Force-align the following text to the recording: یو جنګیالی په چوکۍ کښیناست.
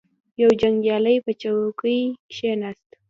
یو 0.41 0.51
جنګیالی 0.61 1.15
په 1.25 1.31
چوکۍ 1.41 2.01
کښیناست. 2.31 2.89